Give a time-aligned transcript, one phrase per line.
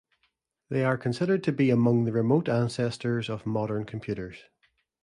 [0.71, 4.39] They are considered to be among the remote ancestors of modern computers.